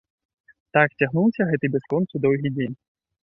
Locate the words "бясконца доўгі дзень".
1.75-2.75